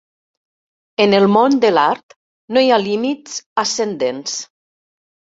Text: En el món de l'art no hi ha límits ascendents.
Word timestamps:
En 1.03 1.11
el 1.17 1.25
món 1.33 1.57
de 1.65 1.69
l'art 1.75 2.15
no 2.57 2.63
hi 2.63 2.71
ha 2.71 2.79
límits 2.85 3.37
ascendents. 3.65 4.35